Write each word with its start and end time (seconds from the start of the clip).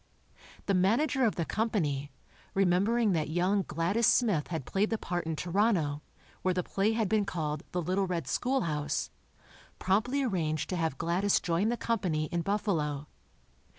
The 0.65 0.73
manager 0.73 1.25
of 1.25 1.35
the 1.35 1.45
company, 1.45 2.09
remembering 2.55 3.11
that 3.11 3.29
young 3.29 3.61
Gladys 3.61 4.07
Smith 4.07 4.47
had 4.47 4.65
played 4.65 4.89
the 4.89 4.97
part 4.97 5.27
in 5.27 5.35
Toronto, 5.35 6.01
where 6.41 6.55
the 6.55 6.63
play 6.63 6.93
had 6.93 7.07
been 7.07 7.23
called 7.23 7.61
"The 7.71 7.83
Little 7.83 8.07
Red 8.07 8.27
Schoolhouse," 8.27 9.11
promptly 9.77 10.23
arranged 10.23 10.71
to 10.71 10.75
have 10.75 10.97
Gladys 10.97 11.39
join 11.39 11.69
the 11.69 11.77
company 11.77 12.25
in 12.31 12.41
Buffalo. 12.41 13.09